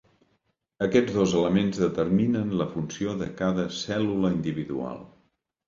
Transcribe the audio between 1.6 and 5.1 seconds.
determinen la funció de cada cèl·lula individual.